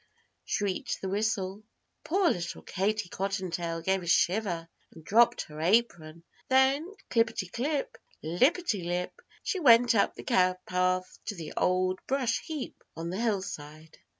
[0.45, 1.61] shrieked the whistle.
[2.03, 6.23] Poor little Katie Cottontail gave a shiver and dropped her apron.
[6.49, 12.39] Then clipperty clip, lipperty lip she went up the Cow Path to the Old Brush
[12.47, 13.99] Heap on the hillside.